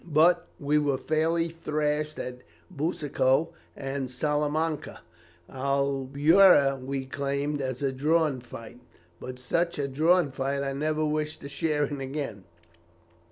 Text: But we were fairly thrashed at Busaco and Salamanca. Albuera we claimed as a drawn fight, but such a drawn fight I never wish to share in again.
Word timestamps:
But 0.03 0.47
we 0.59 0.79
were 0.79 0.97
fairly 0.97 1.49
thrashed 1.49 2.17
at 2.17 2.39
Busaco 2.75 3.49
and 3.77 4.09
Salamanca. 4.09 5.01
Albuera 5.47 6.75
we 6.83 7.05
claimed 7.05 7.61
as 7.61 7.83
a 7.83 7.91
drawn 7.91 8.39
fight, 8.41 8.79
but 9.19 9.37
such 9.37 9.77
a 9.77 9.87
drawn 9.87 10.31
fight 10.31 10.63
I 10.63 10.73
never 10.73 11.05
wish 11.05 11.37
to 11.37 11.47
share 11.47 11.85
in 11.85 12.01
again. 12.01 12.45